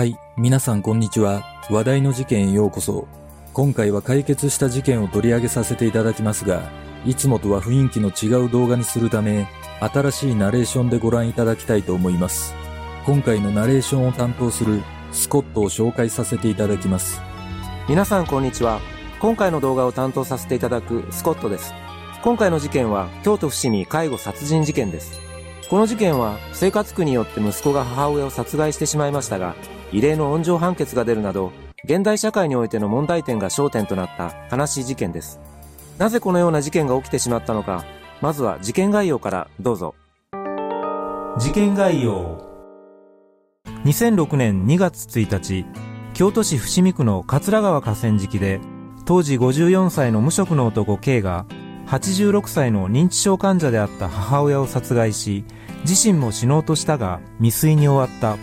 [0.00, 1.44] はい、皆さんこんにちは。
[1.68, 3.06] 話題の事件へようこそ。
[3.52, 6.72] 今回は解決した事件を取り上げさせていただきますが、
[7.04, 9.46] いつもとは雰囲気の違う動画にするため、
[9.78, 12.54] 新しいナレーションでご覧いただきたいと思います。
[13.04, 14.80] 今回のナレーションを担当する
[15.12, 17.20] スコットを紹介させていただきます。
[17.86, 18.80] 皆さんこんにちは。
[19.20, 21.74] 今回の動画を担当させていただくスコットです。
[22.22, 25.29] 今回の事件は京都伏見介護殺人事件です。
[25.70, 29.54] この事件は生活苦によって息子が母親を殺害してしまいましたが、
[29.92, 31.52] 異例の温情判決が出るなど、
[31.84, 35.38] 現代社会においての問題点が焦点となった悲しい事件です。
[35.96, 37.84] なぜこのような事件が起きてしまったのか、
[38.20, 39.94] まずは事件概要からどうぞ。
[41.38, 42.44] 事件概要
[43.84, 45.66] 2006年2月1日、
[46.14, 48.58] 京都市伏見区の桂川河川敷で、
[49.04, 51.46] 当時54歳の無職の男 K が、
[51.86, 55.44] 86歳の認知症患者であった母親を殺害し、
[55.82, 58.36] 自身も死のうとしたが未遂に終わった。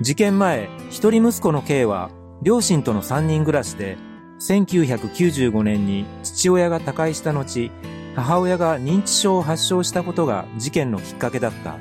[0.00, 2.10] 事件前、一人息子の K は、
[2.42, 3.96] 両親との3人暮らしで、
[4.40, 7.70] 1995年に父親が他界した後、
[8.14, 11.78] 母親が認知症を発症したことが事件のきっかけだった。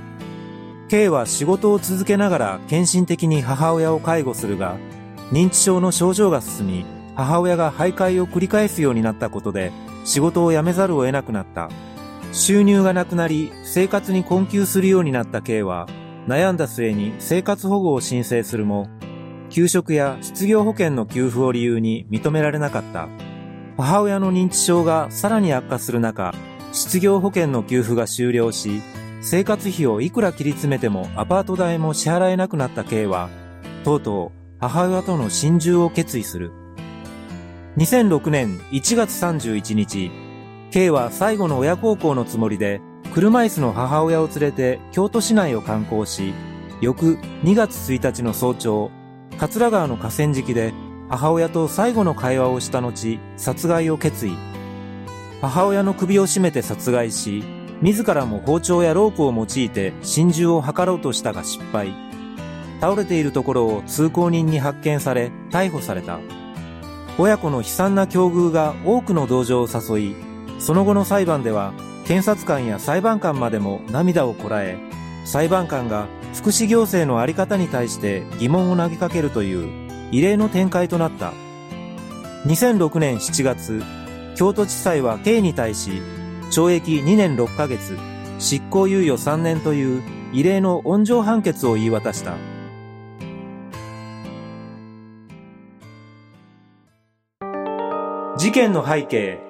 [0.87, 4.77] K は仕事を続けながら献身的に母親を介護するが、
[5.31, 6.85] 認知症の症状が進み、
[7.15, 9.71] 母親が徘徊を繰り返すようになったことで、
[10.03, 11.69] 仕事を辞めざるを得なくなった。
[12.35, 15.87] 収入がなくなり、生活に困窮するようになった K は、
[16.27, 18.89] 悩んだ末に生活保護を申請するも、
[19.49, 23.07] 給食や失業保険の給付を理由に認められなかった。
[23.77, 26.33] 母親の認知症がさらに悪化する中、
[26.73, 28.81] 失業保険の給付が終了し、
[29.21, 33.29] 生活費をいくら切り詰めてもアパート代も支払えなくなった K は、
[33.85, 36.51] とうとう母親との心中を決意する。
[37.77, 40.24] 2006年1月31日、
[40.75, 42.81] K は最後の親孝行のつもりで、
[43.13, 46.33] 車椅子の母親を連れて京都市内を観光し、
[46.81, 48.91] 翌2月1日の早朝、
[49.37, 50.73] 桂川の河川敷で
[51.07, 54.33] 母親と最後の会話をした後、殺害を決意。
[55.39, 57.45] 母親の首を絞めて殺害し、
[57.81, 61.93] 自らも包丁やロープを用いて心中を図ろうとしたが失敗。
[62.81, 66.19] 倒れているところを通行人に発見され、逮捕された。
[67.17, 70.34] 親子の悲惨な境遇が多くの同情を誘い、
[70.65, 71.73] その後の裁判では、
[72.07, 74.79] 検察官や裁判官までも涙をこらえ、
[75.23, 81.33] 裁判官が福祉行政のあり方に対して疑問を投げかけるという異例の展開となった。
[82.47, 83.83] 2006年7月、
[84.35, 86.01] 京都地裁は K に対し、
[86.49, 87.95] 懲役2年6ヶ月、
[88.39, 90.01] 執行猶予3年という
[90.33, 92.37] 異例の温情判決を言い渡した。
[98.39, 99.44] 事件の背景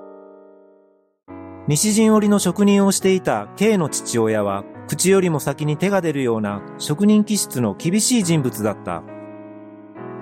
[1.67, 9.01] 西陣織の職人をしていた K の父親は、口よりも先に手が出るような職人気質の厳しい人物だった。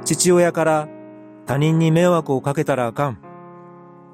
[0.06, 0.88] 父親から、
[1.46, 3.18] 他人に迷惑をかけたらあかん。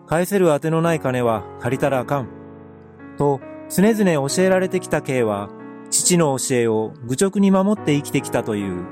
[0.08, 2.30] 返せる当てのない金は借りたらあかん。
[3.18, 5.50] と、常々教えられてきた K は、
[5.92, 8.86] 父の教えを愚直に守って生きてきたという。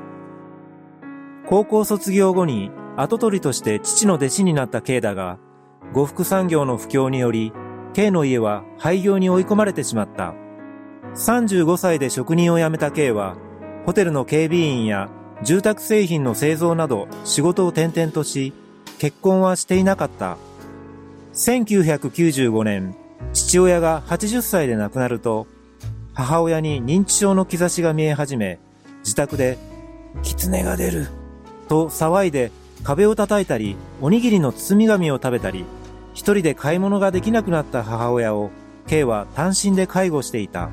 [1.48, 5.40] 高校卒業後に跡取りとして父の弟子になった K だが、
[5.94, 7.52] 呉服産業の不況により、
[7.98, 10.36] K の家は廃業に追い込まれてしまった。
[11.16, 13.38] 35歳で職人を辞めた K は、
[13.88, 15.10] ホテルの警備員や
[15.42, 18.54] 住宅製品の製造など仕事を転々とし、
[19.00, 20.38] 結婚はしていなかった。
[21.34, 22.96] 1995年、
[23.34, 25.48] 父親が80歳で亡くなると、
[26.14, 28.60] 母親に認知症の兆しが見え始め、
[29.00, 29.58] 自宅で、
[30.22, 31.08] 狐が出る、
[31.68, 32.52] と騒いで
[32.84, 35.66] 壁を叩いたり、おにぎりの包み紙を食べたり、
[36.18, 38.50] 一人で買い物ができなくなった母親を、
[38.88, 40.72] K は単身で介護していた。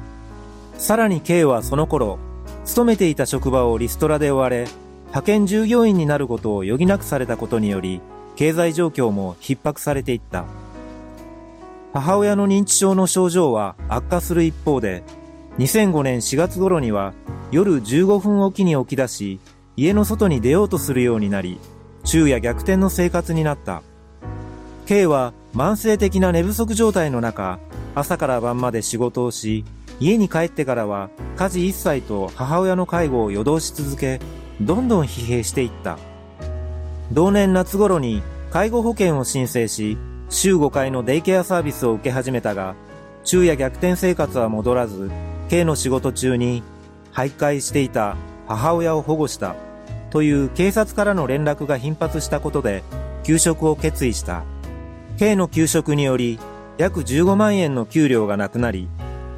[0.78, 2.18] さらに K はその頃、
[2.64, 4.66] 勤めていた職場をリストラで追われ、
[5.08, 8.00] 派遣従業員になることを余儀なくされたことにより、
[8.36, 10.46] 経済状況も逼迫されていった。
[11.92, 15.02] 母親の認知症の症状は悪化する一方で、
[15.58, 17.12] 2005年4月頃には
[17.50, 19.40] 夜15分おきに起き出し、
[19.76, 21.60] 家の外に出ようとするようになり、
[22.02, 23.82] 昼夜逆転の生活になった。
[24.86, 27.58] K は慢性的な寝不足状態の中、
[27.94, 29.64] 朝から晩まで仕事をし、
[29.98, 34.20] 家に帰ってからは家事一切と母親の介護を夜通し続け、
[34.60, 35.98] どんどん疲弊していった。
[37.12, 39.96] 同年夏頃に介護保険を申請し、
[40.28, 42.74] 週5回のデイケアサービスを受け始めたが、
[43.24, 45.10] 昼夜逆転生活は戻らず、
[45.48, 46.62] K の仕事中に
[47.14, 48.16] 徘徊していた
[48.46, 49.56] 母親を保護した
[50.10, 52.82] という警察からの連絡が頻発したことで
[53.22, 54.44] 休職を決意した。
[55.16, 56.40] K の休職により
[56.76, 58.88] 約15万円の給料がなくなり、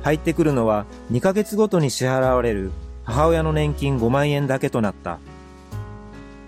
[0.03, 2.71] 入ってくるのは2ヶ月ごとに支払われる
[3.05, 5.19] 母親の年金5万円だけとなった。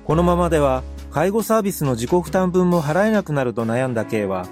[0.04, 4.46] このままでは介護サービスの自己負担分も払えなくなると悩んだ K は、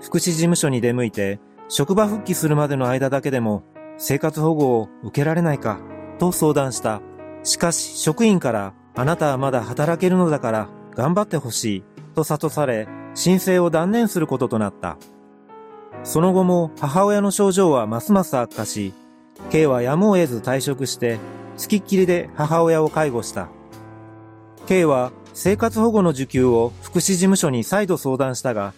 [0.00, 3.64] 福祉事務所に出向いて、職場復帰するまでの間だけでも
[3.98, 5.80] 生活保護を受けられないか、
[6.18, 7.00] と相談した。
[7.42, 11.84] しかし職員から、あなたはまだ働けるのだから頑張ってほしい、
[12.14, 14.96] と諭され、申請を断念することとなった。
[16.04, 18.92] その後も母親の症状はますます悪化し、
[19.50, 21.18] K はやむを得ず退職して、
[21.56, 23.48] 付きっきりで母親を介護した。
[24.66, 28.72] K は生活保護の受給を福祉事務所に再度相談したが、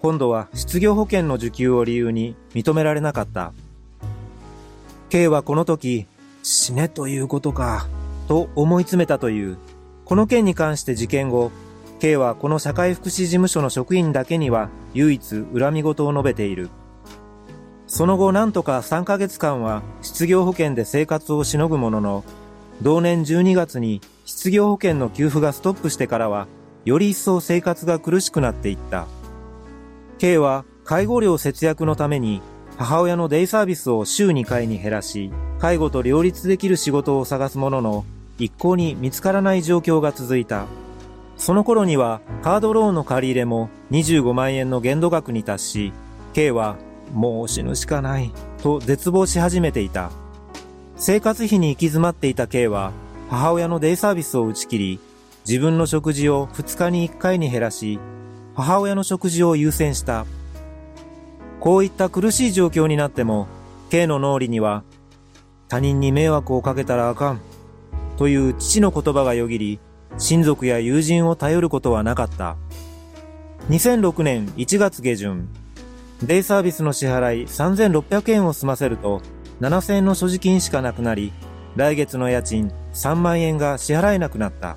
[0.00, 3.52] 今度は失業保険の受給を理由に認められなかった。
[5.08, 6.06] K はこの時、
[6.42, 7.86] 死ねということか、
[8.28, 9.56] と思い詰めたという。
[10.04, 11.50] この件に関して事件後、
[12.04, 16.68] K はこの社会福祉事務所の職員だけには唯一恨み事を述べている。
[17.86, 22.24] その後なんとか3ヶ月間は失業保険で生活をしのぐものの、
[22.82, 26.46] 同年12月に失業保険の給付がストップしてからは、
[26.84, 29.06] より一層生活が苦しくなっていった。
[30.18, 32.42] K は介護料節約のために
[32.76, 38.04] 母親のデイサービスを週2回に減らし、介護と両立できる仕事を探すものの、
[38.38, 40.66] 一向に見つからない状況が続いた。
[41.36, 45.92] その頃にはカードローンの借り入れも25万円の限度額に達し、
[46.32, 46.76] K は
[47.12, 48.32] もう死ぬしかない
[48.62, 50.10] と絶望し始めていた。
[50.96, 52.92] 生活費に行き詰まっていた K は
[53.28, 55.00] 母親のデイサービスを打ち切り、
[55.46, 57.98] 自分の食事を2日に1回に減らし、
[58.54, 60.26] 母親の食事を優先した。
[61.60, 63.48] こういった苦しい状況になっても、
[63.90, 64.84] K の脳裏には、
[65.68, 67.40] 他人に迷惑をかけたらあかん、
[68.16, 69.80] という父の言葉がよぎり、
[70.18, 72.56] 親族や友人を頼ることはなかった。
[73.68, 75.48] 2006年1月下旬、
[76.22, 79.22] デイサービスの支払い3600円を済ませると、
[79.60, 81.32] 7000円の所持金しかなくなり、
[81.76, 84.76] 来月の家賃3万円が支払えなくなった。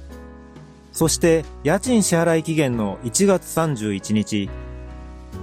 [0.91, 4.49] そして家賃支払い期限の1月31日、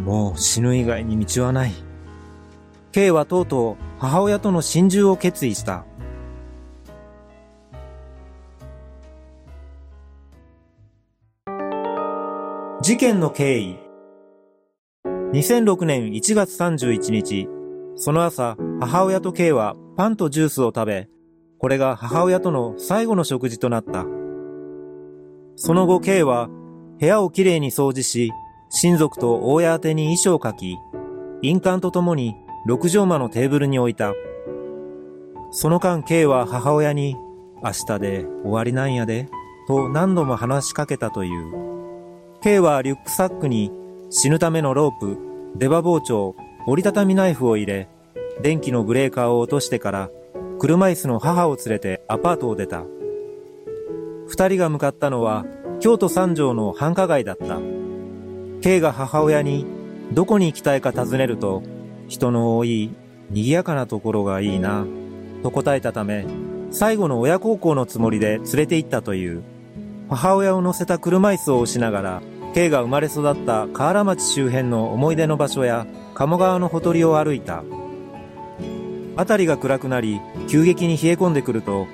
[0.04, 1.72] もう死ぬ以外に道はない。
[2.90, 5.84] K はとうとう母親との心中を決意した。
[12.84, 13.78] 事件の経緯
[15.32, 17.48] 2006年1月31日、
[17.96, 21.08] その朝、母親と K はパンとジュースを食べ、
[21.58, 24.04] これが母親との最後の食事となった。
[25.56, 26.50] その後 K は
[27.00, 28.32] 部屋をきれいに掃除し、
[28.68, 30.76] 親族と大家宛てに遺書を書き、
[31.40, 34.12] 印鑑とともに六畳間のテーブルに置いた。
[35.52, 37.16] その間 K は母親に、
[37.64, 39.30] 明日で終わりなんやで、
[39.68, 41.63] と何度も話しかけたという。
[42.44, 43.72] K はリュックサックに
[44.10, 45.16] 死ぬためのロープ、
[45.56, 46.36] 出刃包丁、
[46.66, 47.88] 折りたたみナイフを入れ、
[48.42, 50.10] 電気のブレーカーを落としてから、
[50.58, 52.84] 車椅子の母を連れてアパートを出た。
[54.26, 55.46] 二人が向かったのは、
[55.80, 57.60] 京都三条の繁華街だった。
[58.60, 59.64] K が母親に、
[60.12, 61.62] どこに行きたいか尋ねると、
[62.08, 62.90] 人の多い、
[63.30, 64.84] 賑やかなところがいいな、
[65.42, 66.26] と答えたため、
[66.70, 69.42] 最後の親孝行のつもりで連れて行ったという。
[70.10, 72.22] 母親を乗せた車椅子を押しながら、
[72.54, 77.64] K が生まれ育った河原町周辺の思い出の場所や、鴨川のほとりを歩いた。
[79.16, 81.88] 辺りが暗くなり、急激に冷え込んでくると、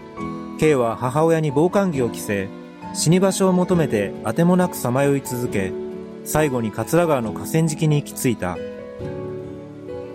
[0.59, 2.51] K は母親に防寒着を着せ、
[2.93, 5.73] 死に場所を求めてあてもなくさまよい続け、
[6.27, 8.59] 最後に桂川の河川敷に行き着いた。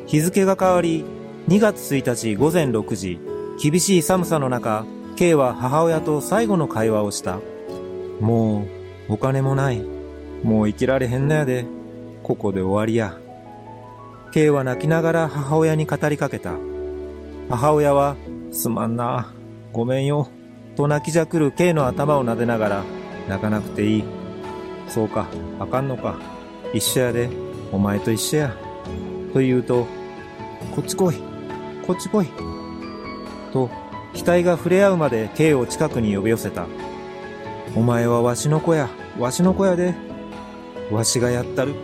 [0.05, 1.05] 日付が変わり、
[1.47, 3.19] 2月1日午前6時、
[3.59, 4.85] 厳しい寒さの中、
[5.15, 7.39] K は母親と最後の会話をした。
[8.19, 8.67] も
[9.09, 9.94] う、お金もない。
[10.43, 11.65] もう生きられへんのやで。
[12.23, 13.17] ここで終わりや。
[14.31, 16.55] K は泣きながら母親に語りかけた。
[17.49, 18.15] 母親は、
[18.51, 19.31] すまんな。
[19.71, 20.27] ごめんよ。
[20.75, 22.83] と泣きじゃくる K の頭を撫でながら、
[23.29, 24.03] 泣かなくていい。
[24.87, 25.27] そうか、
[25.59, 26.17] あかんのか。
[26.73, 27.29] 一緒やで。
[27.71, 28.55] お前と一緒や。
[29.33, 29.85] と言うと、
[30.75, 31.15] こっち来い。
[31.85, 32.27] こっち来い。
[33.53, 33.69] と、
[34.13, 36.65] 額が触れ合うまで K を近くに呼び寄せた。
[37.75, 38.89] お前はわしの子や。
[39.19, 40.04] わしの子やで。
[40.91, 41.75] わしがやったる。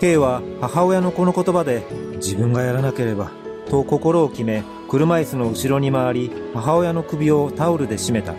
[0.00, 3.30] K は母親のこの言葉で自分がやらなければ
[3.70, 8.34] と心を決め車椅子の後ろに回り母親の首をタオルで締めた。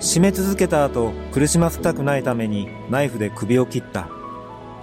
[0.00, 4.08] 締め続けた後、苦しませたくないためにナイフで首を切った。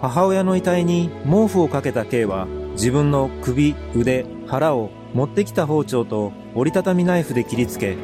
[0.02, 7.96] 母親の遺体に毛布をかけた K は自分の首、腕、腹を持ってきた包丁と折りたたみナイフで切りつけ、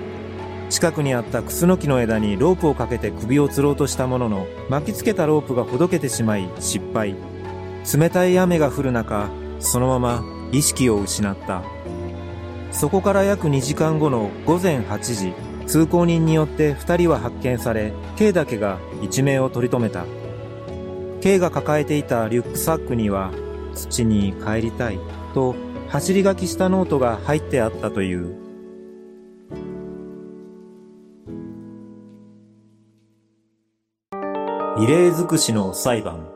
[0.72, 7.14] 近くにあったクスノキの枝にロープをかけて首を吊ろうとしたものの、巻きつけたロープがほどけてしまい失敗。
[7.94, 10.24] 冷たい雨が降る中、そのまま
[10.54, 11.62] 意識を失った。
[12.72, 15.34] そこから約2時間後の午前8時、
[15.68, 20.06] 通行人によって二人は発見され、K だけが一命を取り留めた。
[21.20, 23.32] K が抱えていたリュックサックには、
[23.76, 25.00] 土に帰りたい
[25.34, 25.54] と
[25.90, 28.41] 走り書きしたノートが入ってあったという。
[34.82, 36.28] 異例尽くしの裁判。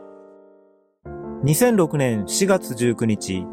[1.46, 3.44] 2006年4月19日、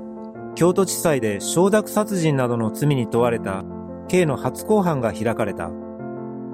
[0.54, 3.64] 京都地裁で承諾殺人などの罪に問われた
[4.08, 5.70] K の初公判が開かれた。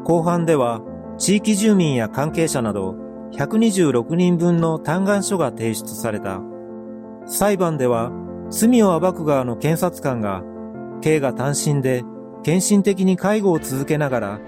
[0.05, 0.83] 公判では、
[1.19, 2.95] 地域住民や関係者など
[3.33, 6.41] 126人分の嘆願書が提出された。
[7.27, 8.13] 裁判では、
[8.51, 10.45] 罪を暴く側の検察官が、
[11.01, 12.05] K が単身で
[12.45, 14.41] 献身的に介護を続けながら、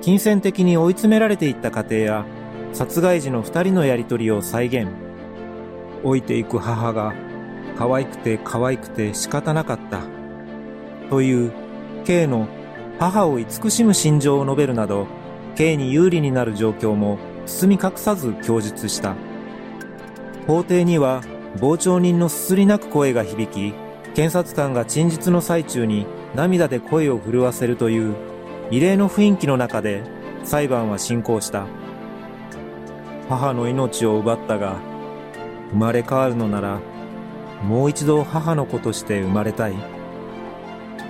[0.00, 2.26] 金銭的に追い詰められていった過程や、
[2.72, 4.88] 殺害時の二人のやりとりを再現。
[6.04, 7.14] 老いていく母が、
[7.76, 10.02] 可愛くて可愛くて仕方なかった。
[11.10, 11.52] という、
[12.04, 12.48] K の
[12.98, 15.06] 母を慈しむ心情を述べるなど、
[15.56, 19.14] K に有利になる状況も包み隠さず供述した。
[20.46, 21.22] 法廷には
[21.60, 23.74] 傍聴人のすすり泣く声が響き、
[24.14, 28.14] 検察官が陳述の最中に涙で声を震わせるという
[28.70, 30.02] 異例の雰囲気の中で
[30.44, 31.66] 裁判は進行した。
[33.28, 34.76] 母の命を奪ったが、
[35.70, 36.80] 生まれ変わるのなら、
[37.62, 39.74] もう一度母の子として生まれたい。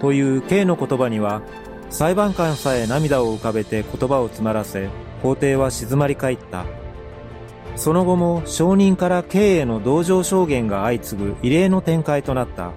[0.00, 1.42] という K の言葉には、
[1.90, 4.88] 裁判官さえ涙を浮かべて言葉を詰まらせ、
[5.22, 6.64] 法廷は静まり返った。
[7.76, 12.70] その後も証人から経営の同情証言が相次ぐ異例の展開となった。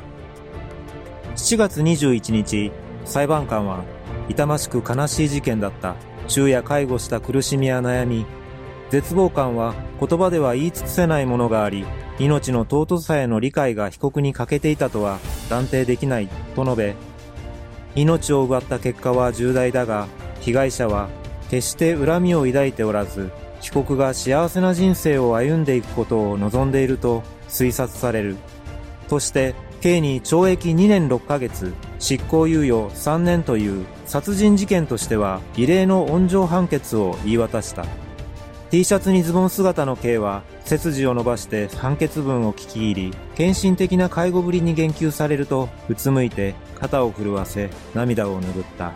[1.36, 2.72] 7月21日、
[3.05, 3.84] 裁判官は、
[4.27, 5.96] 痛ましく悲しい事件だった。
[6.27, 8.25] 昼夜介護した苦しみや悩み、
[8.89, 11.86] 絶望感は言葉では言い尽くせないものがあり、
[12.17, 15.19] 命の尊さへの理解が被告に欠けていたとは
[15.50, 16.96] 断定できないと述べ、
[17.96, 20.08] 命を奪った結果は重大だが、
[20.41, 21.10] 被害者は
[21.50, 23.31] 決して恨みを抱いておらず、
[23.62, 28.38] 被告が幸せな人生を歩んでいくことを望んでいると推察される。
[29.08, 37.86] として、刑に懲役2年6ヶ月、執行猶予3年という殺人事件としては異例の温情判決を言い渡した。
[38.70, 48.94] T シャツにズボン姿の K は背筋を伸ばして判決文を聞き入り、献身的な介護ぶりに言及されると、うつむいて肩を震わせ涙を拭った。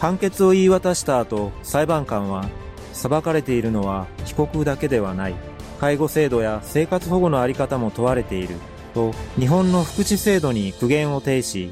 [0.00, 2.48] 判決を言い渡した後、裁判官は
[2.92, 5.34] 裁かれているのは被告だけではない。
[5.78, 8.56] 介護制度や生活保護のあり方も問われている。
[8.92, 11.70] と、日本の福祉制度に苦言を呈し、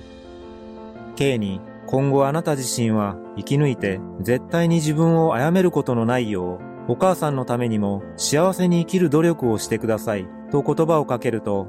[1.16, 10.28] K に今後あなた自身は生き抜いて絶対に自分を殺めることのないよう、お母さんのためにも幸せに生きる努力をしてください。
[10.50, 11.66] と言葉をかけると、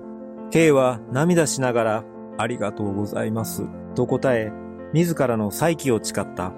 [0.52, 2.04] K は涙しながら、
[2.38, 3.64] ありがとうございます。
[3.96, 4.52] と答え、
[4.92, 6.52] 自らの再起を誓った。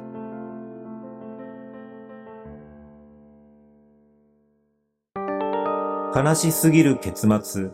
[6.16, 7.70] 悲しすぎる結末。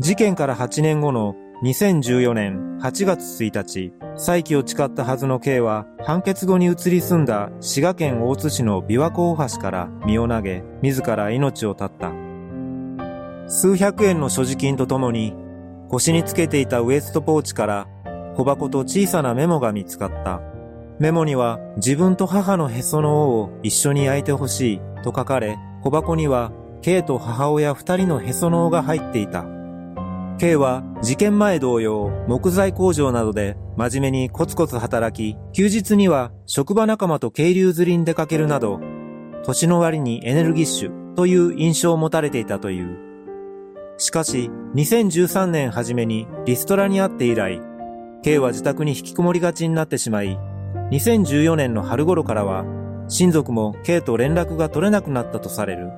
[0.00, 12.12] 事件から8年後の2014年8月1日、再起を誓ったはずの K は、判決後に移り住んだ滋賀県大津市の琵琶湖大橋から身を投げ、自ら命を絶った。
[13.46, 15.34] 数百円の所持金とともに、
[15.88, 17.86] 腰につけていたウエストポーチから
[18.34, 20.40] 小箱と小さなメモが見つかった。
[20.98, 26.50] メモには自分と母のへその緒を一緒に焼いてほしいと書かれ、小箱には
[26.80, 29.61] K と母親二人のへその緒が入っていた。
[30.42, 38.80] K は事件前同様、木材工場などで真面目にコツコツ働き、休日には職場仲間と渓流釣りに出かけるなど、
[39.44, 42.98] 年の割にエネルギッシュという印象を持たれていたという。
[43.98, 47.60] しかし、2013年初めにリストラにあって以来、
[48.24, 50.36] K は自宅に引きこもりがちになってしまい、
[50.90, 52.64] 2014年の春頃からは、
[53.06, 55.92] 親族も K と連絡が取れなくなったとされる。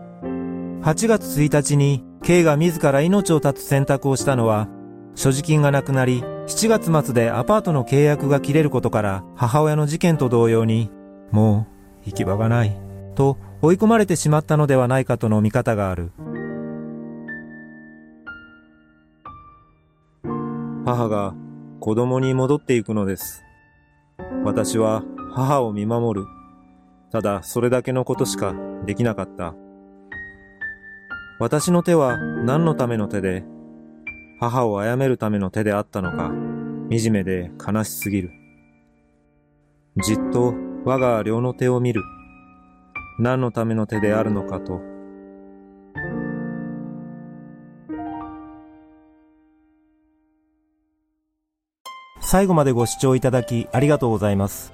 [0.83, 4.66] 8月1日に K が自ら命を絶つ選択をしたのは、
[5.14, 10.90] 所持金がなくなり、7月末でアパートの契約が切れることから母親の事件と同様に、
[11.31, 11.66] も
[12.02, 12.75] う行き場がない、
[13.14, 16.12] と追い込まれてしまったのではないかとの見方がある。
[20.87, 21.35] 母が
[21.78, 23.43] 子供に戻っていくのです。
[24.45, 25.02] 私は
[25.35, 26.26] 母を見守る。
[27.11, 28.54] ただそれだけのことしか
[28.87, 29.54] できなかった。
[31.41, 33.45] 私の手は何のための手で、
[34.38, 36.31] 母を殺めるための手であったのか、
[36.91, 38.31] 惨めで悲しすぎる。
[40.03, 42.03] じっと我が両の手を見る。
[43.19, 44.81] 何のための手であるのかと。
[52.21, 54.73] 最後までご視聴いただきありがとうございます。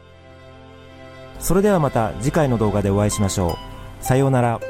[1.39, 3.59] それではまた次回の動画でお会いしましょ
[4.01, 4.05] う。
[4.05, 4.70] さようなら。